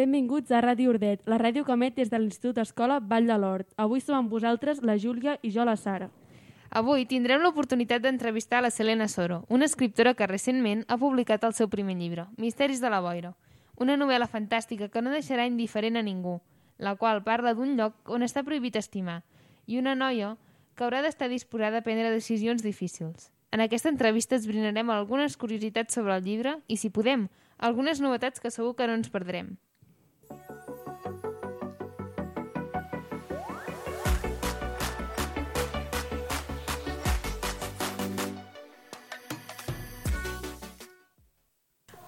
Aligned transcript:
Benvinguts 0.00 0.48
a 0.48 0.62
Ràdio 0.64 0.94
Ordet, 0.94 1.20
la 1.28 1.36
ràdio 1.36 1.60
que 1.66 1.74
emet 1.76 1.98
des 1.98 2.08
de 2.08 2.16
l'Institut 2.16 2.56
Escola 2.62 2.94
Vall 3.04 3.26
de 3.28 3.34
l'Hort. 3.36 3.66
Avui 3.76 4.00
som 4.00 4.16
amb 4.16 4.30
vosaltres 4.32 4.78
la 4.80 4.94
Júlia 4.96 5.34
i 5.44 5.50
jo 5.52 5.66
la 5.68 5.74
Sara. 5.76 6.06
Avui 6.80 7.04
tindrem 7.10 7.42
l'oportunitat 7.44 8.00
d'entrevistar 8.00 8.62
la 8.64 8.70
Selena 8.72 9.10
Soro, 9.12 9.42
una 9.50 9.68
escriptora 9.68 10.14
que 10.16 10.30
recentment 10.30 10.86
ha 10.88 10.96
publicat 10.96 11.44
el 11.44 11.52
seu 11.52 11.68
primer 11.68 11.98
llibre, 12.00 12.24
Misteris 12.40 12.80
de 12.80 12.88
la 12.88 13.02
boira, 13.04 13.34
una 13.76 13.98
novel·la 14.00 14.30
fantàstica 14.30 14.88
que 14.88 15.04
no 15.04 15.12
deixarà 15.12 15.44
indiferent 15.44 16.00
a 16.00 16.06
ningú, 16.06 16.38
la 16.78 16.96
qual 16.96 17.20
parla 17.22 17.52
d'un 17.52 17.76
lloc 17.76 18.08
on 18.08 18.24
està 18.24 18.40
prohibit 18.46 18.80
estimar, 18.80 19.20
i 19.66 19.76
una 19.84 19.92
noia 19.94 20.38
que 20.76 20.86
haurà 20.86 21.04
d'estar 21.04 21.28
disposada 21.28 21.84
a 21.84 21.84
prendre 21.84 22.08
decisions 22.08 22.64
difícils. 22.64 23.34
En 23.52 23.60
aquesta 23.60 23.92
entrevista 23.92 24.40
esbrinarem 24.40 24.88
algunes 24.88 25.36
curiositats 25.36 25.92
sobre 25.92 26.16
el 26.16 26.24
llibre 26.24 26.56
i, 26.68 26.78
si 26.80 26.88
podem, 26.88 27.28
algunes 27.58 28.00
novetats 28.00 28.40
que 28.40 28.54
segur 28.54 28.78
que 28.78 28.88
no 28.88 28.96
ens 28.96 29.12
perdrem. 29.12 29.58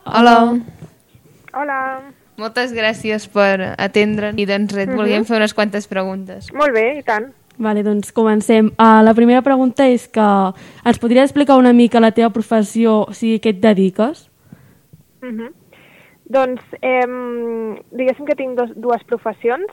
Hola. 0.05 0.59
Hola. 1.53 1.79
Moltes 2.41 2.73
gràcies 2.75 3.29
per 3.31 3.75
atendre'n 3.79 4.39
i 4.41 4.47
doncs 4.49 4.75
res, 4.75 4.89
uh 4.89 4.93
-huh. 4.93 4.97
volíem 4.97 5.25
fer 5.25 5.37
unes 5.37 5.55
quantes 5.55 5.87
preguntes. 5.87 6.53
Molt 6.53 6.73
bé, 6.73 6.99
i 6.99 7.03
tant. 7.03 7.33
Vale, 7.59 7.83
doncs 7.83 8.13
comencem. 8.13 8.67
Uh, 8.79 9.03
la 9.05 9.15
primera 9.15 9.43
pregunta 9.43 9.87
és 9.87 10.09
que 10.09 10.53
ens 10.85 10.99
podries 10.99 11.31
explicar 11.31 11.57
una 11.57 11.73
mica 11.73 12.01
la 12.01 12.11
teva 12.11 12.31
professió, 12.31 13.05
o 13.09 13.13
sigui, 13.13 13.39
què 13.39 13.51
et 13.51 13.61
dediques? 13.61 14.31
Uh 15.23 15.29
-huh. 15.29 15.53
Doncs, 16.25 16.63
eh, 16.81 17.07
diguéssim 17.91 18.25
que 18.25 18.35
tinc 18.35 18.57
dos, 18.57 18.71
dues 18.75 19.05
professions. 19.05 19.67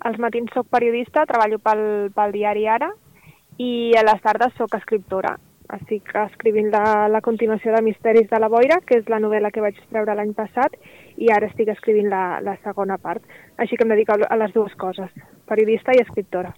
Als 0.00 0.18
matins 0.18 0.50
sóc 0.54 0.66
periodista, 0.70 1.26
treballo 1.26 1.58
pel, 1.58 2.10
pel 2.14 2.32
diari 2.32 2.66
Ara, 2.66 2.90
i 3.58 3.92
a 3.94 4.02
les 4.02 4.22
tardes 4.22 4.54
sóc 4.56 4.74
escriptora. 4.74 5.38
Estic 5.76 6.10
escrivint 6.18 6.70
la, 6.72 7.08
la 7.08 7.20
continuació 7.22 7.74
de 7.74 7.82
Misteris 7.86 8.28
de 8.30 8.40
la 8.42 8.48
Boira, 8.50 8.80
que 8.86 8.98
és 8.98 9.10
la 9.12 9.20
novel·la 9.22 9.52
que 9.54 9.62
vaig 9.62 9.78
treure 9.90 10.16
l'any 10.18 10.32
passat, 10.34 10.74
i 11.16 11.30
ara 11.30 11.50
estic 11.50 11.70
escrivint 11.70 12.10
la, 12.10 12.40
la 12.42 12.56
segona 12.64 12.98
part. 12.98 13.22
Així 13.58 13.76
que 13.76 13.86
em 13.86 13.94
dedico 13.94 14.16
a 14.18 14.40
les 14.40 14.52
dues 14.56 14.74
coses, 14.80 15.12
periodista 15.46 15.94
i 15.94 16.02
escriptora. 16.02 16.52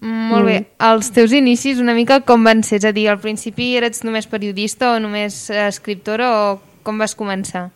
Mm, 0.00 0.28
molt 0.30 0.46
bé. 0.46 0.58
Els 0.88 1.10
teus 1.14 1.32
inicis 1.34 1.80
una 1.82 1.94
mica 1.94 2.20
com 2.26 2.44
van 2.46 2.62
ser? 2.62 2.78
És 2.82 2.86
a 2.86 2.94
dir, 2.94 3.08
al 3.10 3.18
principi 3.22 3.72
eres 3.78 4.04
només 4.06 4.30
periodista 4.30 4.94
o 4.94 5.00
només 5.02 5.48
escriptora 5.50 6.30
o 6.42 6.44
com 6.86 6.98
vas 7.02 7.16
començar? 7.18 7.68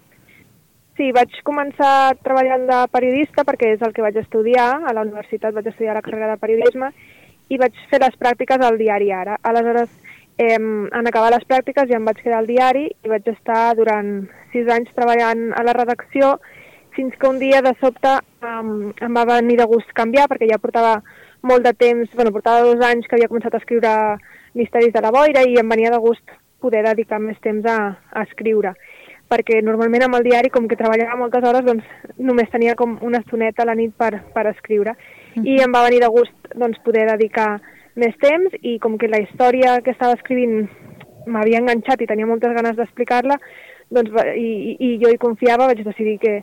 Sí, 0.96 1.08
vaig 1.16 1.34
començar 1.42 2.14
treballant 2.22 2.66
de 2.68 2.78
periodista 2.92 3.46
perquè 3.48 3.72
és 3.74 3.82
el 3.82 3.94
que 3.96 4.04
vaig 4.04 4.18
estudiar. 4.20 4.68
A 4.86 4.92
la 4.94 5.02
universitat 5.06 5.54
vaig 5.56 5.66
estudiar 5.70 5.96
la 5.96 6.04
carrera 6.04 6.30
de 6.30 6.40
periodisme 6.42 6.92
i 7.52 7.58
vaig 7.60 7.76
fer 7.90 8.00
les 8.04 8.14
pràctiques 8.20 8.62
al 8.62 8.78
diari 8.78 9.10
Ara. 9.12 9.38
Aleshores, 9.42 9.90
eh, 10.38 10.56
en 10.56 11.06
acabar 11.08 11.32
les 11.34 11.46
pràctiques 11.48 11.88
ja 11.90 11.98
em 11.98 12.08
vaig 12.08 12.20
quedar 12.22 12.40
al 12.40 12.50
diari 12.50 12.88
i 12.90 13.12
vaig 13.12 13.28
estar 13.32 13.74
durant 13.78 14.12
sis 14.52 14.68
anys 14.68 14.92
treballant 14.96 15.50
a 15.56 15.64
la 15.66 15.76
redacció 15.76 16.36
fins 16.96 17.16
que 17.18 17.28
un 17.28 17.38
dia 17.40 17.62
de 17.64 17.74
sobte 17.80 18.14
eh, 18.18 18.62
em 19.06 19.18
va 19.18 19.26
venir 19.34 19.58
de 19.60 19.68
gust 19.68 19.92
canviar 19.96 20.28
perquè 20.30 20.50
ja 20.50 20.60
portava 20.62 21.00
molt 21.42 21.64
de 21.66 21.72
temps, 21.74 22.10
bueno, 22.14 22.30
portava 22.30 22.62
dos 22.62 22.84
anys 22.86 23.08
que 23.08 23.16
havia 23.16 23.28
començat 23.28 23.54
a 23.54 23.62
escriure 23.62 23.92
Misteris 24.54 24.92
de 24.94 25.02
la 25.02 25.10
Boira 25.10 25.42
i 25.48 25.58
em 25.58 25.68
venia 25.68 25.90
de 25.90 25.98
gust 25.98 26.36
poder 26.62 26.84
dedicar 26.86 27.18
més 27.18 27.40
temps 27.42 27.66
a, 27.66 27.78
a 28.12 28.22
escriure 28.28 28.76
perquè 29.32 29.62
normalment 29.64 30.04
amb 30.06 30.18
el 30.18 30.26
diari, 30.26 30.50
com 30.52 30.66
que 30.68 30.76
treballava 30.76 31.16
moltes 31.16 31.44
hores, 31.48 31.64
doncs 31.64 32.18
només 32.20 32.50
tenia 32.52 32.76
com 32.76 32.98
una 33.06 33.22
estoneta 33.22 33.64
a 33.64 33.70
la 33.70 33.76
nit 33.78 33.94
per, 33.96 34.10
per 34.34 34.44
escriure. 34.50 34.92
Mm. 35.34 35.46
I 35.48 35.54
em 35.64 35.72
va 35.72 35.84
venir 35.86 36.02
de 36.02 36.10
gust 36.12 36.50
doncs, 36.52 36.80
poder 36.84 37.06
dedicar 37.14 37.54
més 37.98 38.16
temps 38.22 38.54
i 38.62 38.78
com 38.82 38.96
que 38.98 39.10
la 39.10 39.20
història 39.22 39.80
que 39.84 39.92
estava 39.92 40.16
escrivint 40.18 40.68
m'havia 41.26 41.60
enganxat 41.62 42.02
i 42.02 42.08
tenia 42.10 42.26
moltes 42.26 42.54
ganes 42.56 42.76
d'explicar-la, 42.78 43.36
doncs, 43.92 44.10
i, 44.36 44.76
i 44.80 44.90
jo 45.02 45.12
hi 45.12 45.20
confiava, 45.20 45.68
vaig 45.70 45.82
decidir 45.84 46.16
que, 46.22 46.34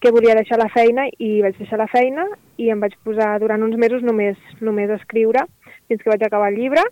que 0.00 0.12
volia 0.14 0.36
deixar 0.38 0.60
la 0.60 0.68
feina 0.72 1.08
i 1.18 1.40
vaig 1.42 1.56
deixar 1.58 1.80
la 1.80 1.88
feina 1.90 2.26
i 2.60 2.70
em 2.70 2.80
vaig 2.80 2.94
posar 3.04 3.38
durant 3.42 3.64
uns 3.64 3.76
mesos 3.80 4.04
només, 4.04 4.38
només 4.60 4.90
a 4.90 4.98
escriure 5.00 5.46
fins 5.88 6.02
que 6.02 6.12
vaig 6.12 6.24
acabar 6.26 6.52
el 6.52 6.60
llibre 6.60 6.84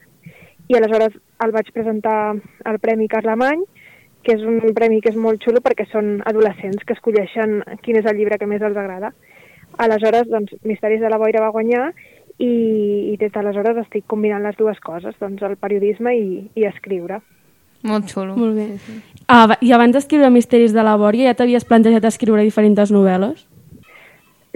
i 0.66 0.74
aleshores 0.74 1.14
el 1.44 1.52
vaig 1.54 1.68
presentar 1.74 2.18
al 2.64 2.80
Premi 2.82 3.08
Carlemany 3.12 3.62
que 4.26 4.34
és 4.34 4.42
un 4.42 4.74
premi 4.74 4.98
que 5.02 5.12
és 5.12 5.18
molt 5.22 5.44
xulo 5.44 5.62
perquè 5.62 5.86
són 5.92 6.16
adolescents 6.26 6.82
que 6.82 6.96
escolleixen 6.96 7.60
quin 7.84 8.00
és 8.00 8.08
el 8.10 8.16
llibre 8.18 8.40
que 8.40 8.48
més 8.50 8.64
els 8.66 8.74
agrada. 8.74 9.12
Aleshores, 9.78 10.26
doncs, 10.32 10.56
Misteris 10.66 11.02
de 11.04 11.10
la 11.12 11.18
Boira 11.20 11.44
va 11.44 11.52
guanyar 11.54 11.92
i, 12.38 12.52
i 13.12 13.16
des 13.20 13.32
d'aleshores 13.32 13.80
estic 13.84 14.06
combinant 14.06 14.44
les 14.44 14.56
dues 14.58 14.78
coses, 14.84 15.16
doncs 15.20 15.42
el 15.46 15.56
periodisme 15.56 16.12
i, 16.16 16.28
i 16.54 16.68
escriure. 16.68 17.20
Molt 17.86 18.10
xulo. 18.10 18.36
Molt 18.36 18.56
bé. 18.56 18.66
Sí, 18.82 18.96
sí. 18.96 19.24
Ah, 19.28 19.56
I 19.60 19.72
abans 19.72 19.94
d'escriure 19.94 20.30
Misteris 20.30 20.74
de 20.74 20.84
la 20.86 20.96
Boira 21.00 21.28
ja 21.28 21.36
t'havies 21.38 21.66
plantejat 21.68 22.04
escriure 22.08 22.44
diferents 22.46 22.92
novel·les? 22.94 23.44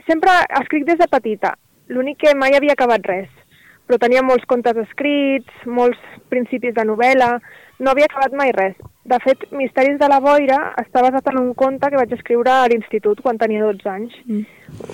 Sempre 0.06 0.34
escric 0.60 0.86
des 0.88 0.98
de 0.98 1.08
petita. 1.10 1.54
L'únic 1.90 2.20
que 2.22 2.34
mai 2.38 2.56
havia 2.56 2.76
acabat 2.76 3.06
res. 3.06 3.28
Però 3.86 3.98
tenia 3.98 4.22
molts 4.22 4.46
contes 4.46 4.76
escrits, 4.78 5.50
molts 5.66 5.98
principis 6.30 6.74
de 6.76 6.84
novel·la, 6.86 7.32
no 7.82 7.90
havia 7.90 8.06
acabat 8.06 8.36
mai 8.38 8.52
res. 8.54 8.76
De 9.10 9.18
fet, 9.24 9.46
Misteris 9.50 9.98
de 9.98 10.06
la 10.10 10.20
Boira 10.22 10.58
està 10.78 11.02
basat 11.02 11.26
en 11.32 11.40
un 11.40 11.54
conte 11.58 11.90
que 11.90 11.98
vaig 11.98 12.12
escriure 12.14 12.52
a 12.52 12.68
l'institut 12.70 13.22
quan 13.24 13.40
tenia 13.40 13.64
12 13.64 13.90
anys. 13.90 14.14
Mm. 14.26 14.44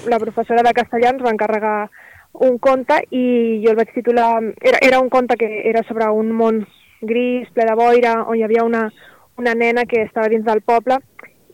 La 0.08 0.20
professora 0.22 0.64
de 0.64 0.72
castellà 0.76 1.12
ens 1.12 1.24
va 1.24 1.34
encarregar 1.34 1.90
un 2.40 2.58
conte 2.58 3.00
i 3.10 3.60
jo 3.64 3.72
el 3.72 3.78
vaig 3.78 3.92
titular... 3.94 4.42
Era, 4.60 4.78
era 4.82 5.00
un 5.00 5.08
conte 5.08 5.36
que 5.36 5.62
era 5.68 5.82
sobre 5.88 6.08
un 6.12 6.32
món 6.32 6.64
gris, 7.00 7.48
ple 7.54 7.66
de 7.68 7.74
boira, 7.76 8.22
on 8.24 8.38
hi 8.38 8.44
havia 8.44 8.64
una, 8.64 8.86
una 9.36 9.54
nena 9.54 9.84
que 9.86 10.02
estava 10.02 10.28
dins 10.32 10.44
del 10.44 10.62
poble 10.62 10.98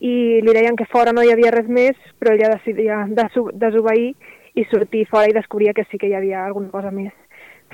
i 0.03 0.41
li 0.43 0.55
deien 0.55 0.75
que 0.75 0.89
fora 0.91 1.13
no 1.15 1.23
hi 1.23 1.31
havia 1.31 1.51
res 1.53 1.67
més, 1.67 1.95
però 2.19 2.33
ella 2.33 2.51
decidia 2.55 3.03
desobeir 3.07 4.13
i 4.55 4.65
sortir 4.69 5.05
fora 5.09 5.29
i 5.29 5.35
descobria 5.35 5.73
que 5.73 5.85
sí 5.89 5.97
que 5.97 6.09
hi 6.09 6.17
havia 6.17 6.43
alguna 6.45 6.69
cosa 6.69 6.91
més 6.91 7.13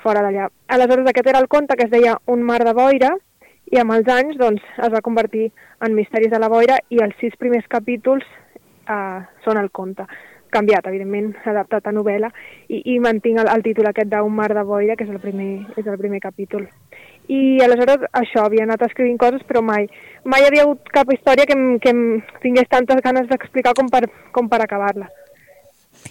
fora 0.04 0.22
d'allà. 0.24 0.48
Aleshores 0.68 1.10
aquest 1.10 1.28
era 1.28 1.42
el 1.42 1.50
conte 1.52 1.76
que 1.76 1.88
es 1.88 1.92
deia 1.92 2.18
Un 2.28 2.44
mar 2.46 2.62
de 2.64 2.74
boira 2.74 3.16
i 3.70 3.80
amb 3.82 3.94
els 3.94 4.08
anys 4.10 4.38
doncs, 4.40 4.62
es 4.78 4.94
va 4.94 5.04
convertir 5.06 5.50
en 5.86 5.96
Misteris 5.96 6.32
de 6.32 6.40
la 6.40 6.50
boira 6.50 6.80
i 6.90 7.02
els 7.04 7.18
sis 7.20 7.36
primers 7.42 7.68
capítols 7.70 8.26
eh, 8.90 9.22
són 9.46 9.62
el 9.62 9.72
conte 9.72 10.08
canviat, 10.50 10.88
evidentment, 10.90 11.34
adaptat 11.46 11.88
a 11.88 11.94
novel·la, 11.94 12.32
i, 12.70 12.82
i 12.94 12.98
mantinc 13.04 13.40
el, 13.44 13.50
el 13.54 13.64
títol 13.66 13.90
aquest 13.90 14.10
d'un 14.12 14.34
mar 14.34 14.50
de 14.54 14.64
boira, 14.66 14.96
que 14.98 15.06
és 15.06 15.14
el 15.14 15.22
primer, 15.22 15.50
és 15.78 15.86
el 15.86 15.98
primer 16.02 16.22
capítol. 16.24 16.66
I 17.30 17.60
aleshores 17.62 18.08
això, 18.18 18.48
havia 18.48 18.66
anat 18.66 18.88
escrivint 18.88 19.20
coses, 19.22 19.44
però 19.46 19.62
mai, 19.66 19.86
mai 20.26 20.48
havia 20.48 20.66
hagut 20.66 20.90
cap 20.94 21.12
història 21.14 21.46
que, 21.46 21.58
em, 21.58 21.78
que 21.82 21.94
em 21.94 22.02
tingués 22.42 22.70
tantes 22.72 23.02
ganes 23.06 23.30
d'explicar 23.30 23.76
com 23.78 23.92
per, 23.94 24.08
com 24.34 24.50
per 24.50 24.64
acabar-la. 24.66 25.10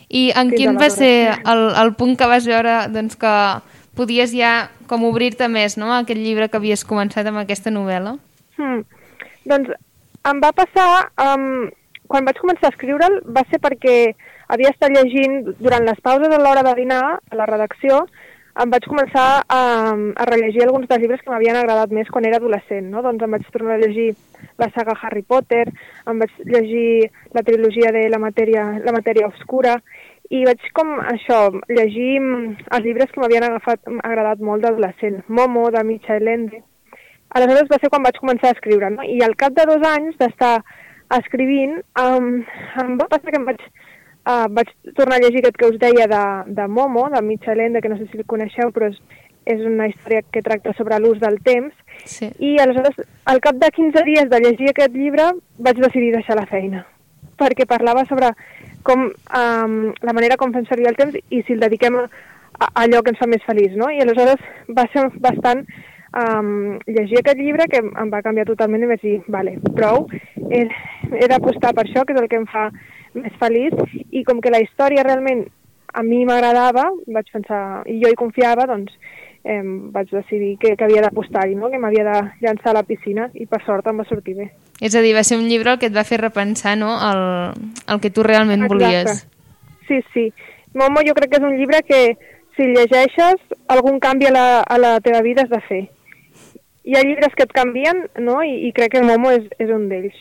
I 0.08 0.28
en 0.36 0.52
Fins 0.52 0.60
quin 0.60 0.78
va 0.78 0.88
ser 0.92 1.12
el, 1.48 1.64
el 1.82 1.94
punt 1.98 2.14
que 2.18 2.28
vas 2.30 2.46
veure 2.46 2.78
doncs, 2.94 3.18
que 3.18 3.34
podies 3.98 4.30
ja 4.36 4.70
com 4.86 5.04
obrir-te 5.08 5.48
més, 5.50 5.74
no?, 5.80 5.90
aquest 5.96 6.20
llibre 6.20 6.46
que 6.48 6.60
havies 6.60 6.86
començat 6.86 7.26
amb 7.26 7.42
aquesta 7.42 7.74
novel·la? 7.74 8.14
Hmm. 8.58 8.84
Doncs 9.48 9.74
em 10.28 10.40
va 10.44 10.52
passar, 10.54 11.08
um, 11.24 11.66
quan 12.08 12.26
vaig 12.26 12.40
començar 12.40 12.70
a 12.70 12.74
escriure'l, 12.74 13.20
va 13.36 13.44
ser 13.50 13.60
perquè 13.62 13.98
havia 14.48 14.72
estat 14.72 14.94
llegint 14.94 15.52
durant 15.60 15.84
les 15.84 16.00
pauses 16.00 16.32
a 16.32 16.40
l'hora 16.40 16.64
de 16.66 16.74
dinar 16.80 17.02
a 17.18 17.38
la 17.38 17.46
redacció, 17.46 18.06
em 18.58 18.72
vaig 18.72 18.86
començar 18.90 19.26
a, 19.46 19.60
a 19.94 20.24
rellegir 20.26 20.64
alguns 20.64 20.88
dels 20.90 21.02
llibres 21.04 21.20
que 21.22 21.30
m'havien 21.30 21.56
agradat 21.60 21.92
més 21.94 22.08
quan 22.10 22.26
era 22.26 22.40
adolescent, 22.40 22.88
no? 22.90 23.04
Doncs 23.04 23.22
em 23.22 23.36
vaig 23.36 23.44
tornar 23.54 23.76
a 23.76 23.82
llegir 23.84 24.08
la 24.58 24.66
saga 24.74 24.96
Harry 24.98 25.22
Potter, 25.22 25.66
em 26.10 26.18
vaig 26.18 26.32
llegir 26.42 27.10
la 27.36 27.44
trilogia 27.46 27.92
de 27.94 28.08
La 28.10 28.18
matèria, 28.18 28.64
la 28.82 28.94
matèria 28.96 29.28
obscura, 29.28 29.76
i 30.34 30.42
vaig 30.44 30.64
com 30.74 30.96
això, 31.12 31.38
llegir 31.70 32.18
els 32.18 32.82
llibres 32.84 33.12
que 33.12 33.22
m'havien 33.22 33.46
agradat 33.46 34.42
molt 34.42 34.66
d'adolescent. 34.66 35.22
Momo, 35.28 35.68
de 35.70 35.84
Michael 35.84 36.28
Ende. 36.34 36.62
Aleshores 37.38 37.70
va 37.70 37.78
ser 37.80 37.92
quan 37.92 38.02
vaig 38.02 38.18
començar 38.18 38.50
a 38.50 38.56
escriure, 38.56 38.90
no? 38.90 39.06
I 39.06 39.22
al 39.22 39.36
cap 39.38 39.54
de 39.54 39.68
dos 39.70 39.86
anys 39.86 40.18
d'estar 40.18 40.56
escrivint, 41.16 41.78
um, 42.00 42.42
em 42.82 42.96
va 43.00 43.08
passar 43.08 43.32
que 43.32 43.40
em 43.40 43.46
vaig, 43.48 43.62
uh, 44.28 44.46
vaig 44.52 44.72
tornar 44.96 45.16
a 45.18 45.24
llegir 45.24 45.42
aquest 45.42 45.56
que 45.60 45.70
us 45.70 45.78
deia 45.80 46.08
de, 46.10 46.24
de 46.58 46.68
Momo, 46.68 47.08
de 47.14 47.22
Michael 47.22 47.64
Ende, 47.66 47.82
que 47.82 47.88
no 47.88 47.98
sé 47.98 48.08
si 48.10 48.20
el 48.20 48.28
coneixeu, 48.28 48.72
però 48.74 48.90
és, 48.92 49.00
és 49.48 49.64
una 49.64 49.88
història 49.88 50.22
que 50.32 50.44
tracta 50.44 50.74
sobre 50.76 51.00
l'ús 51.00 51.20
del 51.22 51.40
temps. 51.44 51.74
Sí. 52.04 52.30
I 52.38 52.56
aleshores, 52.62 53.00
al 53.24 53.40
cap 53.44 53.58
de 53.60 53.72
15 53.74 54.04
dies 54.06 54.30
de 54.30 54.40
llegir 54.44 54.70
aquest 54.70 54.94
llibre, 54.94 55.32
vaig 55.58 55.80
decidir 55.80 56.12
deixar 56.14 56.36
la 56.38 56.48
feina, 56.50 56.84
perquè 57.40 57.66
parlava 57.66 58.04
sobre 58.08 58.34
com 58.86 59.08
um, 59.10 59.78
la 60.04 60.14
manera 60.16 60.38
com 60.40 60.52
fem 60.54 60.64
servir 60.68 60.88
el 60.88 60.96
temps 60.96 61.16
i 61.30 61.42
si 61.44 61.56
el 61.56 61.64
dediquem 61.64 61.96
a, 61.98 62.06
a 62.58 62.68
allò 62.84 63.02
que 63.02 63.12
ens 63.12 63.20
fa 63.20 63.28
més 63.30 63.44
feliç, 63.46 63.74
no? 63.76 63.90
I 63.92 64.00
aleshores 64.04 64.44
va 64.76 64.86
ser 64.92 65.08
bastant 65.24 65.64
um, 66.14 66.78
llegir 66.86 67.20
aquest 67.20 67.40
llibre 67.40 67.68
que 67.70 67.82
em 67.82 68.10
va 68.12 68.22
canviar 68.24 68.46
totalment 68.48 68.84
i 68.84 68.90
vaig 68.92 69.04
dir, 69.04 69.18
vale, 69.28 69.56
prou, 69.76 70.06
he, 70.48 70.64
he 71.12 71.28
d'apostar 71.30 71.74
per 71.76 71.86
això, 71.86 72.04
que 72.04 72.16
és 72.16 72.20
el 72.22 72.28
que 72.30 72.40
em 72.40 72.48
fa 72.48 72.68
més 73.18 73.34
feliç, 73.40 73.76
i 74.10 74.24
com 74.24 74.42
que 74.44 74.52
la 74.52 74.62
història 74.62 75.06
realment 75.06 75.46
a 75.94 76.04
mi 76.04 76.24
m'agradava, 76.28 76.90
vaig 77.08 77.32
pensar, 77.32 77.62
i 77.88 77.98
jo 78.02 78.10
hi 78.12 78.18
confiava, 78.18 78.66
doncs 78.68 78.92
eh, 79.44 79.62
vaig 79.94 80.10
decidir 80.12 80.56
que, 80.60 80.74
que 80.76 80.84
havia 80.84 81.02
d'apostar-hi, 81.06 81.56
no? 81.56 81.70
que 81.72 81.80
m'havia 81.80 82.04
de 82.06 82.18
llançar 82.44 82.72
a 82.72 82.78
la 82.80 82.86
piscina, 82.86 83.30
i 83.34 83.46
per 83.48 83.62
sort 83.64 83.88
em 83.88 84.02
va 84.02 84.06
sortir 84.08 84.36
bé. 84.38 84.50
És 84.84 84.94
a 84.94 85.02
dir, 85.02 85.14
va 85.16 85.24
ser 85.26 85.40
un 85.40 85.48
llibre 85.48 85.72
el 85.74 85.80
que 85.80 85.88
et 85.90 85.96
va 85.96 86.06
fer 86.06 86.20
repensar 86.20 86.76
no? 86.78 86.92
el, 87.08 87.22
el 87.88 88.00
que 88.04 88.12
tu 88.14 88.22
realment 88.26 88.66
Exacte. 88.66 88.84
volies. 88.84 89.26
Sí, 89.88 90.00
sí. 90.12 90.26
Momo 90.76 91.02
jo 91.06 91.16
crec 91.16 91.32
que 91.32 91.40
és 91.40 91.48
un 91.48 91.56
llibre 91.56 91.80
que 91.88 92.02
si 92.58 92.66
llegeixes, 92.74 93.40
algun 93.72 93.98
canvi 94.02 94.28
a 94.28 94.34
la, 94.34 94.48
a 94.60 94.78
la 94.78 94.98
teva 95.00 95.22
vida 95.24 95.46
has 95.46 95.50
de 95.50 95.62
fer. 95.66 95.84
Hi 96.88 96.96
ha 96.96 97.04
llibres 97.04 97.34
que 97.36 97.44
et 97.44 97.52
canvien, 97.52 98.06
no? 98.24 98.40
I, 98.40 98.54
i 98.68 98.72
crec 98.72 98.94
que 98.94 99.04
Momo 99.04 99.34
és, 99.34 99.44
és 99.60 99.68
un 99.74 99.90
d'ells. 99.90 100.16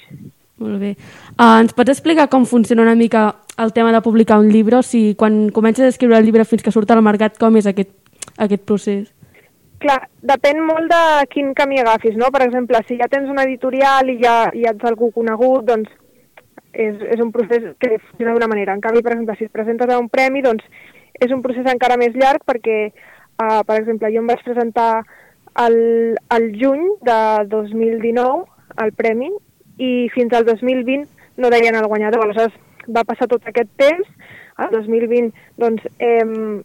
Molt 0.60 0.81
bé. 0.81 0.96
Uh, 1.38 1.62
ens 1.62 1.75
pots 1.78 1.94
explicar 1.94 2.28
com 2.31 2.48
funciona 2.50 2.84
una 2.84 2.98
mica 3.00 3.30
el 3.64 3.72
tema 3.74 3.94
de 3.94 4.02
publicar 4.02 4.40
un 4.42 4.50
llibre? 4.52 4.81
O 4.81 4.84
sigui, 4.84 5.14
quan 5.16 5.48
comences 5.56 5.86
a 5.86 5.94
escriure 5.94 6.18
el 6.18 6.25
llibre 6.25 6.46
fins 6.46 6.66
que 6.66 6.74
surt 6.75 6.92
al 6.92 7.04
mercat, 7.06 7.38
com 7.40 7.56
és 7.56 7.69
aquest, 7.69 7.94
aquest 8.38 8.66
procés? 8.68 9.06
Clar, 9.80 10.00
depèn 10.25 10.60
molt 10.66 10.90
de 10.90 11.02
quin 11.31 11.54
camí 11.58 11.80
agafis, 11.80 12.18
no? 12.18 12.31
Per 12.34 12.42
exemple, 12.48 12.81
si 12.88 12.98
ja 13.00 13.08
tens 13.12 13.30
una 13.30 13.46
editorial 13.46 14.10
i 14.10 14.18
ja, 14.24 14.36
ja 14.58 14.74
ets 14.74 14.90
algú 14.90 15.12
conegut, 15.14 15.68
doncs 15.69 15.92
és, 16.74 16.98
és 17.14 17.22
un 17.22 17.31
procés 17.31 17.69
que 17.80 17.94
funciona 17.96 18.34
d'una 18.34 18.50
manera. 18.50 18.74
En 18.74 18.81
canvi, 18.81 19.04
per 19.06 19.14
exemple, 19.14 19.38
si 19.38 19.46
et 19.48 19.54
presentes 19.54 19.94
a 19.94 20.00
un 20.02 20.10
premi, 20.10 20.42
doncs 20.46 20.66
és 21.22 21.31
un 21.34 21.44
procés 21.46 21.69
encara 21.69 21.98
més 22.02 22.18
llarg 22.18 22.44
perquè, 22.46 22.80
uh, 22.90 23.62
per 23.64 23.78
exemple, 23.78 24.12
jo 24.14 24.25
em 24.25 24.34
vaig 24.34 24.44
presentar 24.46 24.92
al, 25.57 25.77
al 26.30 26.48
juny 26.62 26.86
de 27.07 27.19
2019 27.50 28.45
al 28.77 28.94
premi 28.94 29.31
i 29.81 29.92
fins 30.13 30.33
al 30.38 30.45
2020 30.45 31.07
no 31.38 31.50
deien 31.54 31.75
el 31.75 31.89
guanyador. 31.89 32.24
Aleshores 32.24 32.54
va 32.94 33.06
passar 33.06 33.27
tot 33.30 33.45
aquest 33.50 33.69
temps, 33.81 34.07
el 34.57 34.74
2020 34.74 35.33
doncs 35.62 35.86
eh, 36.00 36.62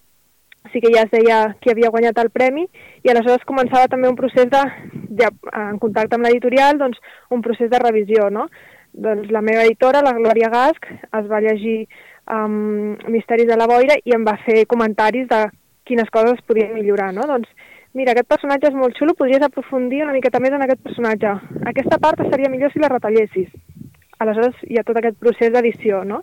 sí 0.72 0.80
que 0.80 0.92
ja 0.94 1.06
es 1.06 1.10
deia 1.12 1.40
qui 1.60 1.72
havia 1.72 1.90
guanyat 1.92 2.20
el 2.22 2.30
premi 2.32 2.66
i 3.02 3.10
aleshores 3.10 3.48
començava 3.48 3.88
també 3.92 4.08
un 4.08 4.16
procés 4.16 4.48
de, 4.52 4.62
ja, 5.20 5.32
en 5.64 5.80
contacte 5.82 6.16
amb 6.16 6.28
l'editorial, 6.28 6.78
doncs 6.80 7.00
un 7.30 7.42
procés 7.44 7.72
de 7.72 7.80
revisió, 7.82 8.28
no? 8.30 8.46
Doncs 8.92 9.32
la 9.32 9.40
meva 9.40 9.64
editora, 9.64 10.04
la 10.04 10.14
Glòria 10.16 10.52
Gasc, 10.52 10.86
es 10.92 11.28
va 11.28 11.40
llegir 11.40 11.86
um, 12.28 12.94
Misteris 13.08 13.48
de 13.48 13.56
la 13.56 13.68
Boira 13.68 13.96
i 14.04 14.14
em 14.16 14.24
va 14.28 14.36
fer 14.44 14.66
comentaris 14.68 15.28
de 15.32 15.46
quines 15.88 16.10
coses 16.12 16.38
es 16.38 16.46
podien 16.46 16.74
millorar, 16.76 17.10
no? 17.16 17.26
Doncs 17.28 17.48
mira, 17.94 18.12
aquest 18.12 18.28
personatge 18.30 18.70
és 18.70 18.76
molt 18.76 18.96
xulo, 18.98 19.14
podries 19.18 19.44
aprofundir 19.44 20.02
una 20.04 20.14
miqueta 20.16 20.40
més 20.40 20.54
en 20.56 20.64
aquest 20.64 20.82
personatge. 20.84 21.32
Aquesta 21.68 21.98
part 22.02 22.20
estaria 22.24 22.50
millor 22.52 22.72
si 22.72 22.82
la 22.82 22.90
retallessis. 22.92 23.50
Aleshores 24.22 24.58
hi 24.68 24.78
ha 24.78 24.86
tot 24.86 24.98
aquest 24.98 25.18
procés 25.20 25.52
d'edició, 25.52 26.02
no? 26.08 26.22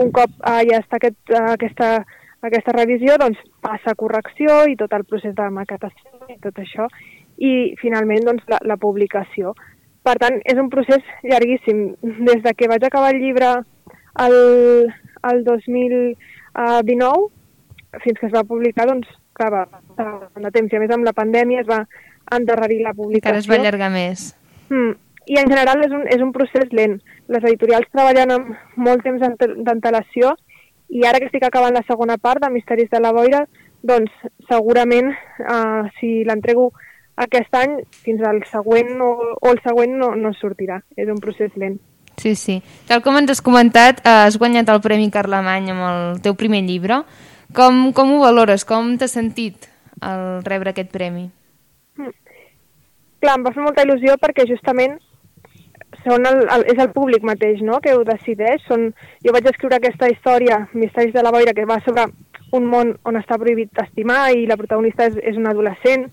Un 0.00 0.10
cop 0.14 0.30
uh, 0.40 0.60
ja 0.66 0.80
està 0.80 0.98
aquest, 0.98 1.18
uh, 1.32 1.52
aquesta, 1.54 1.90
aquesta 2.46 2.74
revisió, 2.76 3.18
doncs 3.20 3.38
passa 3.64 3.92
a 3.92 3.98
correcció 3.98 4.64
i 4.70 4.78
tot 4.80 4.92
el 4.96 5.04
procés 5.08 5.34
de 5.36 5.50
maquetació 5.54 6.28
i 6.32 6.38
tot 6.42 6.58
això, 6.62 6.88
i 7.38 7.74
finalment 7.80 8.26
doncs, 8.26 8.44
la, 8.50 8.58
la 8.64 8.78
publicació. 8.80 9.54
Per 10.04 10.16
tant, 10.20 10.40
és 10.44 10.58
un 10.60 10.68
procés 10.72 11.04
llarguíssim. 11.24 11.86
Des 12.28 12.42
de 12.44 12.52
que 12.58 12.68
vaig 12.70 12.84
acabar 12.84 13.14
el 13.14 13.22
llibre 13.22 13.54
el, 14.20 14.36
el 15.30 15.44
2019 15.44 17.30
fins 18.02 18.18
que 18.20 18.26
es 18.26 18.34
va 18.34 18.44
publicar, 18.48 18.86
doncs, 18.90 19.08
clar, 19.36 19.50
va 19.52 19.64
passar 19.68 20.08
de 20.34 20.52
temps. 20.54 20.72
I 20.72 20.78
a 20.78 20.82
més 20.82 20.94
amb 20.94 21.06
la 21.06 21.14
pandèmia 21.16 21.62
es 21.62 21.68
va 21.70 21.84
endarrerir 22.34 22.82
la 22.82 22.94
publicació. 22.94 23.28
Encara 23.30 23.42
es 23.42 23.50
va 23.50 23.60
allargar 23.60 23.90
més. 23.94 24.30
Mm. 24.70 24.94
I 25.24 25.38
en 25.40 25.48
general 25.48 25.84
és 25.86 25.92
un, 25.94 26.02
és 26.12 26.20
un 26.20 26.32
procés 26.32 26.72
lent. 26.76 26.98
Les 27.32 27.44
editorials 27.44 27.88
treballen 27.92 28.32
amb 28.34 28.80
molt 28.80 29.04
temps 29.06 29.22
d'antelació 29.64 30.34
i 30.92 31.06
ara 31.08 31.20
que 31.20 31.30
estic 31.30 31.46
acabant 31.46 31.72
la 31.72 31.84
segona 31.88 32.18
part 32.20 32.42
de 32.44 32.50
Misteris 32.52 32.90
de 32.92 33.00
la 33.00 33.12
Boira, 33.16 33.46
doncs 33.82 34.12
segurament 34.50 35.08
uh, 35.12 35.88
si 35.96 36.22
l'entrego 36.28 36.70
aquest 37.16 37.56
any, 37.56 37.78
fins 38.04 38.22
al 38.26 38.42
següent 38.50 39.00
o, 39.00 39.10
o 39.40 39.52
el 39.52 39.60
següent 39.64 39.96
no, 40.00 40.12
no 40.18 40.34
sortirà. 40.36 40.80
És 40.98 41.10
un 41.10 41.20
procés 41.22 41.54
lent. 41.56 41.78
Sí, 42.18 42.34
sí. 42.38 42.60
Tal 42.88 43.02
com 43.02 43.16
ens 43.18 43.32
has 43.32 43.42
comentat, 43.42 44.02
eh, 44.04 44.16
has 44.28 44.38
guanyat 44.38 44.70
el 44.70 44.82
Premi 44.82 45.10
Carlemany 45.14 45.70
amb 45.72 45.86
el 45.88 46.20
teu 46.24 46.36
primer 46.38 46.62
llibre. 46.66 47.02
Com, 47.54 47.92
com 47.94 48.12
ho 48.14 48.20
valores? 48.24 48.64
Com 48.66 48.96
t'has 48.98 49.14
sentit 49.14 49.68
al 50.02 50.42
rebre 50.46 50.72
aquest 50.72 50.90
premi? 50.90 51.28
Mm. 52.00 52.14
Clar, 53.22 53.36
em 53.38 53.44
va 53.46 53.52
fer 53.54 53.62
molta 53.64 53.84
il·lusió 53.86 54.16
perquè 54.20 54.46
justament 54.48 54.98
són 56.04 56.26
el, 56.28 56.42
el, 56.50 56.64
és 56.72 56.80
el 56.82 56.90
públic 56.92 57.24
mateix 57.24 57.62
no? 57.62 57.78
que 57.84 57.94
ho 57.94 58.02
decideix. 58.06 58.64
Són, 58.68 58.90
jo 59.24 59.34
vaig 59.36 59.46
escriure 59.48 59.78
aquesta 59.78 60.10
història, 60.10 60.64
Misteris 60.74 61.14
de 61.14 61.22
la 61.22 61.32
Boira, 61.34 61.54
que 61.56 61.68
va 61.68 61.78
sobre 61.86 62.08
un 62.54 62.66
món 62.70 62.92
on 63.08 63.18
està 63.18 63.38
prohibit 63.40 63.82
estimar 63.82 64.28
i 64.34 64.44
la 64.50 64.58
protagonista 64.58 65.08
és, 65.10 65.16
és 65.22 65.38
un 65.40 65.48
adolescent. 65.50 66.08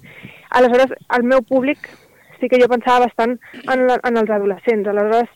Aleshores, 0.57 0.93
el 1.17 1.27
meu 1.27 1.43
públic 1.47 1.89
sí 2.39 2.49
que 2.49 2.59
jo 2.61 2.69
pensava 2.71 3.07
bastant 3.07 3.37
en, 3.67 3.87
la, 3.89 3.99
en 4.07 4.17
els 4.21 4.29
adolescents. 4.29 4.89
Aleshores, 4.89 5.29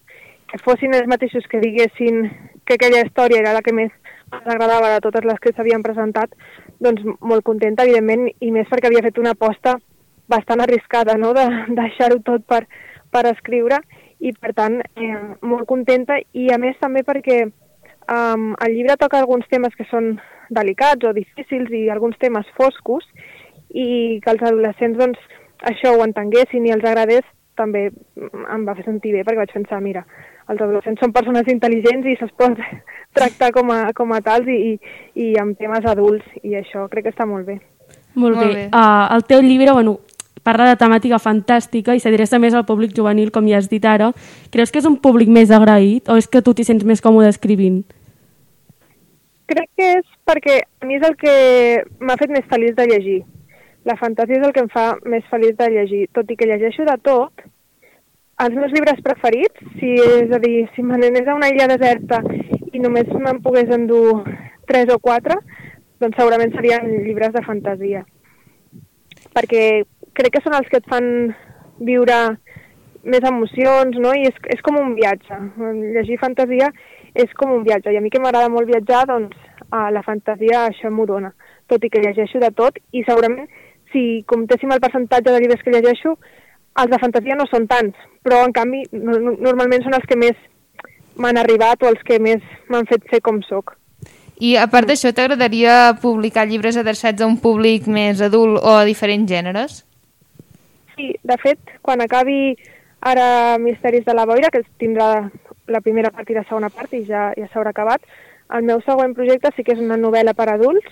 que 0.51 0.61
fossin 0.61 0.93
els 0.97 1.09
mateixos 1.09 1.45
que 1.49 1.61
diguessin 1.61 2.29
que 2.65 2.75
aquella 2.75 3.03
història 3.05 3.41
era 3.41 3.53
la 3.53 3.63
que 3.65 3.73
més 3.73 3.91
m'agradava 4.31 4.93
de 4.93 5.01
totes 5.03 5.25
les 5.25 5.39
que 5.41 5.53
s'havien 5.53 5.83
presentat, 5.85 6.31
doncs 6.81 7.03
molt 7.21 7.45
contenta, 7.45 7.85
evidentment, 7.85 8.27
i 8.41 8.51
més 8.51 8.67
perquè 8.69 8.89
havia 8.89 9.05
fet 9.05 9.19
una 9.21 9.35
aposta 9.37 9.77
bastant 10.27 10.63
arriscada, 10.63 11.17
no?, 11.21 11.33
de 11.37 11.45
deixar-ho 11.81 12.19
tot 12.25 12.45
per, 12.49 12.65
per 13.13 13.25
escriure, 13.31 13.79
i 14.19 14.33
per 14.33 14.53
tant, 14.57 14.79
eh, 14.97 15.19
molt 15.45 15.67
contenta, 15.69 16.17
i 16.33 16.49
a 16.51 16.57
més 16.61 16.77
també 16.81 17.03
perquè 17.05 17.43
um, 17.45 18.53
el 18.65 18.73
llibre 18.73 18.97
toca 18.97 19.19
alguns 19.19 19.47
temes 19.51 19.75
que 19.77 19.85
són 19.91 20.15
delicats 20.49 21.05
o 21.05 21.13
difícils 21.13 21.71
i 21.73 21.87
alguns 21.89 22.17
temes 22.21 22.49
foscos, 22.57 23.05
i 23.69 24.19
que 24.23 24.31
els 24.31 24.43
adolescents, 24.45 24.97
doncs, 24.97 25.19
això 25.69 25.93
ho 25.95 26.03
entenguessin 26.05 26.65
i 26.65 26.73
els 26.73 26.85
agradés, 26.85 27.25
també 27.57 27.89
em 27.89 28.65
va 28.67 28.75
fer 28.77 28.85
sentir 28.85 29.13
bé, 29.15 29.23
perquè 29.25 29.41
vaig 29.43 29.53
pensar, 29.53 29.81
mira, 29.83 30.05
els 30.51 30.61
adolescents 30.61 31.01
són 31.01 31.13
persones 31.15 31.47
intel·ligents 31.51 32.07
i 32.07 32.17
se'ls 32.19 32.33
pot 32.37 32.59
tractar 33.17 33.51
com 33.55 33.71
a, 33.73 33.79
com 33.97 34.11
a 34.13 34.21
tals 34.25 34.49
i, 34.51 34.57
i, 34.73 34.75
i 35.27 35.31
amb 35.41 35.57
temes 35.59 35.87
adults, 35.89 36.25
i 36.43 36.57
això 36.59 36.89
crec 36.91 37.07
que 37.07 37.15
està 37.15 37.27
molt 37.29 37.47
bé. 37.47 37.59
Molt, 38.15 38.37
Molt 38.37 38.47
bé. 38.47 38.53
bé. 38.53 38.67
Uh, 38.71 39.15
el 39.15 39.25
teu 39.27 39.41
llibre, 39.43 39.73
bueno, 39.75 39.99
parla 40.45 40.69
de 40.69 40.77
temàtica 40.79 41.19
fantàstica 41.19 41.95
i 41.95 42.01
s'adreça 42.01 42.39
més 42.39 42.53
al 42.53 42.67
públic 42.69 42.93
juvenil, 42.95 43.31
com 43.33 43.47
ja 43.49 43.59
has 43.59 43.69
dit 43.71 43.85
ara. 43.85 44.11
Creus 44.53 44.71
que 44.71 44.79
és 44.79 44.87
un 44.87 44.99
públic 45.01 45.31
més 45.31 45.51
agraït 45.51 46.09
o 46.09 46.17
és 46.21 46.29
que 46.29 46.43
tu 46.45 46.53
t'hi 46.53 46.67
sents 46.67 46.85
més 46.85 47.01
còmode 47.03 47.31
escrivint? 47.33 47.81
Crec 49.49 49.69
que 49.77 49.89
és 49.99 50.05
perquè 50.25 50.61
a 50.81 50.87
mi 50.87 50.97
és 50.97 51.05
el 51.05 51.17
que 51.21 51.33
m'ha 51.99 52.17
fet 52.21 52.31
més 52.33 52.45
feliç 52.51 52.77
de 52.77 52.87
llegir. 52.89 53.19
La 53.85 53.97
fantasia 53.99 54.39
és 54.39 54.45
el 54.47 54.53
que 54.53 54.63
em 54.65 54.69
fa 54.73 54.85
més 55.05 55.25
feliç 55.29 55.57
de 55.59 55.67
llegir, 55.69 56.05
tot 56.17 56.31
i 56.31 56.37
que 56.39 56.47
llegeixo 56.49 56.87
de 56.87 56.95
tot. 57.05 57.45
Els 58.43 58.55
meus 58.57 58.73
llibres 58.73 58.97
preferits, 59.05 59.61
si, 59.79 59.93
és 59.95 60.31
a 60.33 60.39
dir, 60.41 60.65
si 60.75 60.83
me 60.83 60.97
n'anés 60.99 61.29
a 61.29 61.35
una 61.37 61.51
illa 61.53 61.69
deserta 61.71 62.19
i 62.73 62.81
només 62.81 63.11
me'n 63.13 63.39
pogués 63.45 63.69
endur 63.71 64.23
tres 64.67 64.89
o 64.91 64.97
quatre, 64.99 65.37
doncs 66.01 66.17
segurament 66.19 66.51
serien 66.55 66.89
llibres 67.05 67.31
de 67.35 67.43
fantasia. 67.45 68.01
Perquè 69.37 69.61
crec 70.17 70.33
que 70.33 70.41
són 70.43 70.57
els 70.57 70.67
que 70.71 70.81
et 70.81 70.89
fan 70.89 71.07
viure 71.79 72.17
més 73.05 73.25
emocions, 73.29 73.97
no? 74.01 74.13
I 74.17 74.25
és, 74.31 74.37
és 74.55 74.63
com 74.65 74.79
un 74.81 74.95
viatge. 74.97 75.37
Llegir 75.95 76.17
fantasia 76.21 76.71
és 77.13 77.31
com 77.37 77.53
un 77.53 77.63
viatge. 77.67 77.93
I 77.93 77.99
a 77.99 78.03
mi 78.03 78.11
que 78.11 78.21
m'agrada 78.23 78.49
molt 78.51 78.67
viatjar, 78.71 79.05
doncs 79.11 79.37
a 79.69 79.87
la 79.93 80.03
fantasia 80.03 80.65
això 80.71 80.89
m'ho 80.91 81.05
dona. 81.09 81.31
Tot 81.69 81.85
i 81.85 81.91
que 81.93 82.01
llegeixo 82.01 82.41
de 82.41 82.51
tot 82.57 82.81
i 82.91 83.05
segurament 83.05 83.47
si 83.95 84.25
comptéssim 84.27 84.73
el 84.75 84.83
percentatge 84.83 85.31
de 85.31 85.39
llibres 85.39 85.63
que 85.63 85.71
llegeixo, 85.71 86.17
els 86.75 86.91
de 86.91 86.99
fantasia 86.99 87.37
no 87.39 87.47
són 87.47 87.69
tants, 87.71 87.95
però 88.25 88.43
en 88.43 88.51
canvi 88.55 88.83
no, 88.91 89.15
no, 89.15 89.37
normalment 89.39 89.85
són 89.85 89.95
els 89.95 90.05
que 90.09 90.19
més 90.19 90.35
m'han 91.15 91.39
arribat 91.39 91.83
o 91.83 91.91
els 91.93 92.03
que 92.03 92.19
més 92.19 92.43
m'han 92.67 92.87
fet 92.89 93.07
ser 93.11 93.21
com 93.23 93.39
sóc. 93.47 93.77
I 94.43 94.57
a 94.59 94.67
part 94.67 94.89
d'això, 94.89 95.13
t'agradaria 95.15 95.95
publicar 96.01 96.43
llibres 96.49 96.75
adreçats 96.75 97.23
a 97.23 97.29
un 97.29 97.37
públic 97.39 97.87
més 97.87 98.19
adult 98.19 98.59
o 98.59 98.75
a 98.81 98.83
diferents 98.83 99.31
gèneres? 99.31 99.85
Sí, 100.95 101.13
de 101.23 101.37
fet, 101.39 101.59
quan 101.81 102.03
acabi 102.03 102.57
ara 102.99 103.55
Misteris 103.63 104.03
de 104.03 104.15
la 104.17 104.25
Boira, 104.27 104.51
que 104.51 104.65
tindrà 104.81 105.29
la 105.71 105.81
primera 105.81 106.11
part 106.11 106.29
i 106.29 106.35
la 106.35 106.43
segona 106.49 106.69
part 106.69 106.91
i 106.93 107.05
ja, 107.07 107.29
ja 107.39 107.47
s'haurà 107.53 107.71
acabat, 107.71 108.03
el 108.55 108.67
meu 108.67 108.83
següent 108.83 109.15
projecte 109.15 109.53
sí 109.55 109.63
que 109.63 109.73
és 109.73 109.81
una 109.81 109.97
novel·la 109.97 110.35
per 110.35 110.49
adults, 110.51 110.91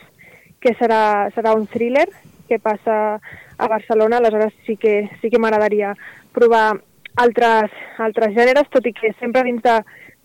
que 0.64 0.72
serà, 0.80 1.28
serà 1.36 1.52
un 1.58 1.68
thriller 1.68 2.08
que 2.54 2.62
passa 2.62 3.18
a 3.58 3.68
Barcelona, 3.68 4.22
aleshores 4.22 4.54
sí 4.70 4.78
que, 4.78 5.10
sí 5.22 5.34
que 5.34 5.42
m'agradaria 5.42 5.96
provar 6.38 6.78
altres, 7.18 7.70
altres 8.02 8.34
gèneres, 8.38 8.70
tot 8.74 8.86
i 8.90 8.94
que 8.94 9.12
sempre 9.20 9.44
dins, 9.46 9.62
de, 9.66 9.76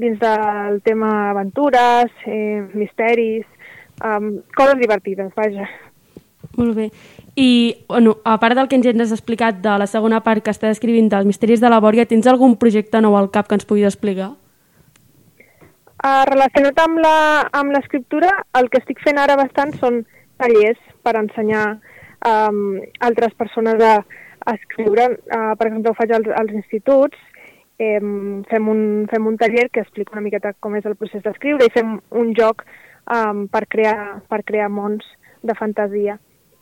dins 0.01 0.21
del 0.21 0.81
tema 0.85 1.31
aventures, 1.35 2.13
eh, 2.25 2.63
misteris, 2.73 3.45
um, 4.05 4.39
coses 4.57 4.79
divertides, 4.81 5.33
vaja. 5.37 5.67
Molt 6.57 6.77
bé. 6.77 6.87
I, 7.39 7.85
bueno, 7.89 8.17
a 8.25 8.39
part 8.41 8.57
del 8.57 8.67
que 8.71 8.79
ens 8.79 8.87
has 9.03 9.13
explicat 9.15 9.61
de 9.63 9.75
la 9.79 9.87
segona 9.87 10.23
part 10.25 10.43
que 10.43 10.51
estàs 10.55 10.73
escrivint 10.79 11.11
dels 11.13 11.27
Misteris 11.29 11.61
de 11.61 11.69
la 11.71 11.79
Bòria, 11.83 12.07
tens 12.09 12.27
algun 12.27 12.57
projecte 12.59 13.03
nou 13.05 13.15
al 13.19 13.29
cap 13.35 13.47
que 13.51 13.59
ens 13.59 13.67
puguis 13.69 13.87
explicar? 13.87 14.33
Uh, 15.99 16.25
relacionat 16.31 16.79
amb 16.79 16.99
la- 17.03 17.49
amb 17.53 17.75
l'escriptura, 17.75 18.31
el 18.59 18.71
que 18.71 18.79
estic 18.79 19.01
fent 19.05 19.19
ara 19.19 19.37
bastant 19.37 19.75
són 19.79 20.05
tallers 20.39 20.79
per 21.03 21.17
ensenyar 21.19 21.81
um, 22.27 22.79
altres 23.01 23.35
persones 23.39 23.83
a, 23.85 23.99
a 24.47 24.55
escriure. 24.55 25.11
Uh, 25.29 25.55
per 25.59 25.69
exemple, 25.69 25.93
ho 25.93 25.99
faig 25.99 26.15
als, 26.17 26.31
als 26.35 26.55
instituts, 26.57 27.19
eh, 27.79 28.01
fem, 28.51 28.69
un, 28.69 28.83
fem 29.11 29.27
un 29.27 29.37
taller 29.39 29.69
que 29.71 29.81
explica 29.81 30.17
una 30.17 30.25
miqueta 30.25 30.55
com 30.61 30.77
és 30.77 30.87
el 30.87 30.97
procés 30.99 31.23
d'escriure 31.25 31.67
i 31.67 31.75
fem 31.75 31.99
un 32.11 32.33
joc 32.37 32.65
um, 33.07 33.47
per, 33.53 33.67
crear, 33.71 34.21
per 34.29 34.43
crear 34.45 34.69
mons 34.69 35.07
de 35.43 35.55
fantasia. 35.59 36.19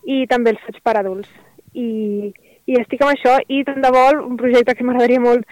I 0.06 0.26
també 0.30 0.52
els 0.54 0.62
faig 0.66 0.82
per 0.84 0.98
adults. 1.00 1.30
I, 1.74 2.32
i 2.66 2.76
estic 2.80 3.02
amb 3.02 3.14
això 3.14 3.36
i 3.52 3.62
tant 3.66 3.82
de 3.82 3.90
vol 3.92 4.20
un 4.22 4.36
projecte 4.40 4.76
que 4.76 4.84
m'agradaria 4.86 5.22
molt 5.22 5.44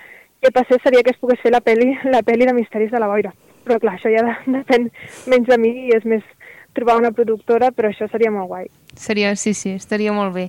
que 0.44 0.52
passés 0.52 0.80
seria 0.84 1.02
que 1.02 1.12
es 1.14 1.20
pogués 1.20 1.40
fer 1.40 1.52
la 1.52 1.62
peli, 1.64 1.94
la 2.12 2.22
peli 2.22 2.46
de 2.46 2.54
Misteris 2.56 2.92
de 2.92 3.00
la 3.00 3.08
Boira. 3.08 3.32
Però 3.64 3.78
clar, 3.80 3.96
això 3.96 4.12
ja 4.12 4.24
de, 4.26 4.34
depèn 4.58 4.90
menys 5.32 5.48
de 5.48 5.58
mi 5.60 5.72
i 5.88 5.94
és 5.96 6.04
més 6.04 6.24
trobar 6.76 6.98
una 7.00 7.12
productora, 7.16 7.70
però 7.72 7.90
això 7.90 8.08
seria 8.12 8.32
molt 8.34 8.50
guai. 8.50 8.68
Seria, 8.98 9.34
sí, 9.36 9.54
sí, 9.54 9.74
estaria 9.78 10.12
molt 10.12 10.34
bé. 10.34 10.48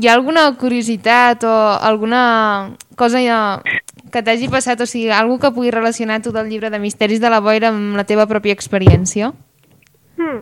Hi 0.00 0.08
ha 0.08 0.14
alguna 0.16 0.46
curiositat 0.56 1.44
o 1.44 1.54
alguna 1.90 2.76
cosa 2.96 3.20
ja 3.20 3.38
que 4.12 4.22
t'hagi 4.22 4.48
passat, 4.52 4.80
o 4.80 4.86
sigui, 4.86 5.10
algú 5.12 5.40
que 5.42 5.52
pugui 5.52 5.72
relacionar 5.74 6.20
tu 6.22 6.32
del 6.32 6.48
llibre 6.48 6.70
de 6.70 6.80
Misteris 6.80 7.20
de 7.20 7.30
la 7.30 7.42
Boira 7.44 7.72
amb 7.72 7.98
la 7.98 8.06
teva 8.08 8.28
pròpia 8.30 8.56
experiència? 8.56 9.32
Hmm. 10.16 10.40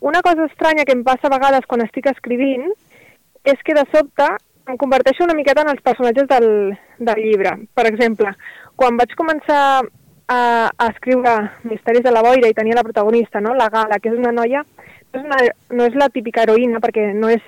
Una 0.00 0.22
cosa 0.22 0.46
estranya 0.46 0.86
que 0.86 0.96
em 0.96 1.04
passa 1.06 1.28
a 1.28 1.34
vegades 1.34 1.66
quan 1.68 1.84
estic 1.84 2.08
escrivint 2.10 2.70
és 3.44 3.60
que 3.66 3.74
de 3.74 3.84
sobte 3.90 4.26
em 4.70 4.78
converteixo 4.78 5.24
una 5.24 5.34
miqueta 5.34 5.62
en 5.62 5.72
els 5.72 5.82
personatges 5.82 6.28
del, 6.30 6.48
del 6.98 7.22
llibre. 7.22 7.56
Per 7.74 7.86
exemple, 7.90 8.32
quan 8.78 8.98
vaig 8.98 9.14
començar 9.18 9.82
a, 10.28 10.70
a 10.76 10.86
escriure 10.90 11.50
Misteris 11.64 12.04
de 12.04 12.12
la 12.12 12.22
Boira 12.22 12.48
i 12.48 12.54
tenia 12.54 12.76
la 12.78 12.84
protagonista, 12.84 13.40
no? 13.40 13.54
la 13.54 13.68
Gala, 13.72 13.98
que 14.00 14.12
és 14.12 14.18
una 14.18 14.32
noia, 14.32 14.64
no 15.12 15.20
és, 15.20 15.26
una, 15.26 15.40
no 15.78 15.88
és 15.88 15.98
la 15.98 16.08
típica 16.12 16.44
heroïna 16.44 16.80
perquè 16.84 17.10
no 17.16 17.30
és, 17.32 17.42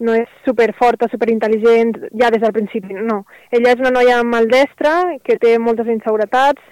no 0.00 0.14
és 0.16 0.30
superforta, 0.46 1.10
superintel·ligent 1.12 1.96
ja 2.20 2.30
des 2.32 2.42
del 2.42 2.54
principi, 2.56 2.94
no. 2.94 3.24
Ella 3.52 3.74
és 3.74 3.82
una 3.82 3.92
noia 3.98 4.22
maldestra 4.24 4.94
que 5.24 5.36
té 5.40 5.58
moltes 5.58 5.90
inseguretats, 5.92 6.62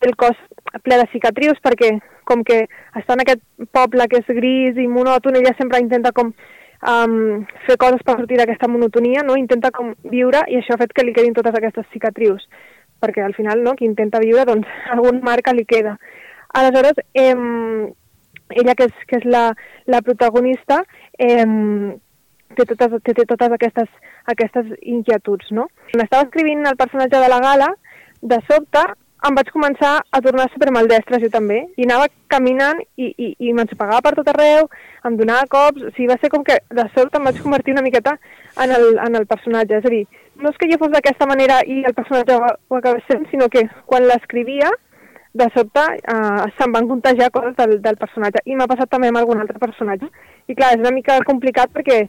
té 0.00 0.08
el 0.08 0.16
cos 0.18 0.38
ple 0.82 0.98
de 0.98 1.10
cicatrius 1.12 1.60
perquè 1.62 1.94
com 2.28 2.42
que 2.46 2.64
està 2.96 3.14
en 3.14 3.22
aquest 3.24 3.42
poble 3.74 4.06
que 4.08 4.22
és 4.22 4.34
gris 4.34 4.78
i 4.78 4.88
monòton, 4.88 5.36
ella 5.36 5.54
sempre 5.58 5.82
intenta 5.82 6.14
com 6.16 6.32
um, 6.32 7.42
fer 7.66 7.76
coses 7.80 8.02
per 8.06 8.16
sortir 8.18 8.38
d'aquesta 8.40 8.70
monotonia, 8.70 9.24
no? 9.26 9.36
intenta 9.38 9.72
com 9.74 9.92
viure 10.10 10.44
i 10.48 10.58
això 10.58 10.74
ha 10.74 10.82
fet 10.82 10.94
que 10.94 11.04
li 11.06 11.14
quedin 11.16 11.34
totes 11.36 11.58
aquestes 11.58 11.88
cicatrius 11.94 12.46
perquè 13.02 13.24
al 13.24 13.34
final 13.34 13.64
no, 13.66 13.74
qui 13.78 13.88
intenta 13.88 14.22
viure 14.22 14.46
doncs 14.48 14.70
algun 14.94 15.20
marca 15.26 15.54
li 15.54 15.66
queda. 15.68 15.98
Aleshores, 16.58 16.98
eh, 17.14 17.34
ella 18.52 18.74
que 18.76 18.88
és, 18.90 19.04
que 19.08 19.20
és 19.20 19.28
la, 19.28 19.44
la 19.88 20.02
protagonista 20.04 20.82
eh, 21.18 21.46
té, 22.56 22.66
totes, 22.68 22.98
té, 23.04 23.14
té 23.16 23.26
totes 23.28 23.54
aquestes, 23.56 23.92
aquestes 24.32 24.74
inquietuds, 24.82 25.52
no? 25.56 25.68
Quan 25.92 26.04
estava 26.04 26.26
escrivint 26.28 26.66
el 26.68 26.78
personatge 26.80 27.20
de 27.22 27.30
la 27.32 27.40
gala, 27.44 27.70
de 28.22 28.38
sobte 28.48 28.84
em 29.28 29.36
vaig 29.38 29.50
començar 29.54 29.92
a 30.10 30.20
tornar 30.24 30.48
supermaldestra 30.50 31.20
jo 31.22 31.28
també, 31.30 31.60
i 31.78 31.86
anava 31.86 32.08
caminant 32.32 32.80
i, 32.96 33.12
i, 33.12 33.28
i 33.38 33.52
m'ensopegava 33.54 34.02
per 34.04 34.14
tot 34.18 34.30
arreu, 34.32 34.68
em 35.06 35.18
donava 35.18 35.48
cops, 35.50 35.82
o 35.82 35.90
sigui, 35.92 36.08
va 36.10 36.18
ser 36.22 36.30
com 36.32 36.44
que 36.46 36.58
de 36.70 36.86
sobte 36.96 37.18
em 37.20 37.28
vaig 37.28 37.42
convertir 37.42 37.76
una 37.76 37.84
miqueta 37.86 38.16
en 38.64 38.74
el, 38.74 38.88
en 39.06 39.20
el 39.20 39.28
personatge, 39.30 39.78
és 39.78 39.86
a 39.86 39.92
dir, 39.94 40.06
no 40.42 40.50
és 40.50 40.58
que 40.58 40.70
jo 40.70 40.80
fos 40.80 40.90
d'aquesta 40.94 41.28
manera 41.30 41.60
i 41.66 41.82
el 41.86 41.94
personatge 41.94 42.38
ho, 42.38 42.54
ho 42.68 42.80
acabés 42.80 43.06
sent, 43.10 43.28
sinó 43.30 43.48
que 43.52 43.68
quan 43.86 44.08
l'escrivia, 44.08 44.72
de 45.32 45.46
sobte 45.54 45.80
eh, 45.80 46.42
se'm 46.58 46.74
van 46.74 46.88
contagiar 46.88 47.30
coses 47.32 47.54
del, 47.56 47.78
del 47.80 47.96
personatge, 47.96 48.42
i 48.44 48.56
m'ha 48.56 48.68
passat 48.68 48.90
també 48.92 49.08
amb 49.08 49.22
algun 49.22 49.40
altre 49.40 49.62
personatge. 49.62 50.10
I 50.50 50.56
clar, 50.58 50.74
és 50.74 50.82
una 50.84 50.92
mica 50.92 51.16
complicat 51.24 51.72
perquè 51.72 52.02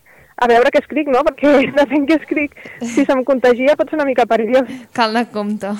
a 0.44 0.50
veure 0.50 0.72
què 0.74 0.82
escric, 0.84 1.12
no? 1.14 1.24
Perquè 1.30 1.56
depèn 1.80 2.08
què 2.10 2.20
escric, 2.20 2.56
si 2.82 3.08
se'm 3.08 3.24
contagia 3.28 3.78
pot 3.80 3.92
ser 3.92 4.02
una 4.02 4.10
mica 4.10 4.28
perillós. 4.30 4.72
Cal 4.98 5.14
anar 5.14 5.28
a 5.30 5.36
compte. 5.36 5.78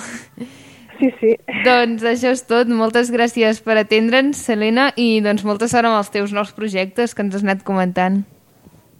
Sí, 1.04 1.10
sí. 1.20 1.32
Doncs 1.66 2.04
això 2.08 2.30
és 2.32 2.42
tot. 2.48 2.70
Moltes 2.72 3.10
gràcies 3.12 3.58
per 3.64 3.76
atendre'ns, 3.76 4.40
Selena, 4.40 4.86
i 4.96 5.20
doncs 5.24 5.44
molta 5.44 5.68
sort 5.68 5.84
amb 5.84 5.98
els 5.98 6.08
teus 6.14 6.32
nous 6.32 6.52
projectes 6.56 7.12
que 7.12 7.20
ens 7.24 7.34
has 7.36 7.44
anat 7.44 7.64
comentant. 7.66 8.22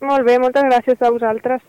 Molt 0.04 0.26
bé, 0.26 0.36
moltes 0.42 0.66
gràcies 0.68 1.00
a 1.00 1.10
vosaltres. 1.14 1.62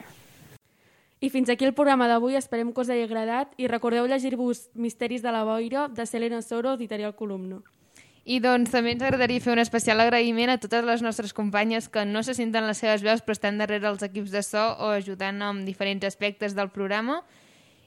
I 1.23 1.29
fins 1.31 1.47
aquí 1.49 1.63
el 1.63 1.73
programa 1.73 2.09
d'avui, 2.11 2.35
esperem 2.35 2.73
que 2.73 2.83
us 2.83 2.91
hagi 2.91 3.05
agradat 3.07 3.53
i 3.57 3.69
recordeu 3.71 4.09
llegir-vos 4.11 4.67
Misteris 4.75 5.23
de 5.23 5.31
la 5.31 5.45
Boira 5.47 5.87
de 5.87 6.05
Selena 6.05 6.41
Soro, 6.43 6.75
editorial 6.75 7.15
Columno. 7.15 7.61
I 8.25 8.41
doncs 8.43 8.73
també 8.73 8.91
ens 8.91 9.05
agradaria 9.05 9.39
fer 9.39 9.53
un 9.53 9.63
especial 9.63 10.03
agraïment 10.03 10.51
a 10.51 10.59
totes 10.59 10.83
les 10.83 11.01
nostres 11.05 11.31
companyes 11.31 11.87
que 11.87 12.03
no 12.09 12.25
se 12.25 12.35
senten 12.35 12.67
les 12.67 12.81
seves 12.83 13.05
veus 13.05 13.23
però 13.23 13.37
estan 13.37 13.61
darrere 13.61 13.87
els 13.87 14.03
equips 14.03 14.33
de 14.33 14.43
so 14.43 14.65
o 14.81 14.91
ajudant 14.97 15.39
amb 15.45 15.63
diferents 15.63 16.03
aspectes 16.03 16.57
del 16.57 16.73
programa. 16.75 17.21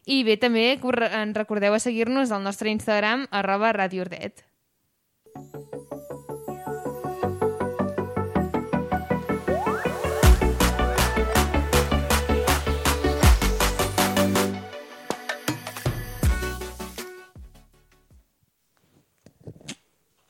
I 0.09 0.23
bé, 0.25 0.39
també 0.41 0.63
en 0.73 1.35
recordeu 1.37 1.75
a 1.77 1.81
seguir-nos 1.85 2.31
al 2.33 2.41
nostre 2.41 2.73
Instagram, 2.73 3.27
arroba 3.31 3.75
Radio 3.77 4.07
Ordet. 4.07 4.41